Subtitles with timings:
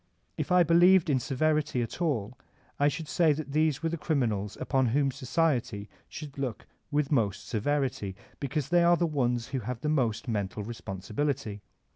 [0.35, 2.35] If I believed in severity at all
[2.79, 7.47] I should say that these were the criminals upon whom society should look with most
[7.47, 11.61] severity, because they are the ones who have most mental responsibility.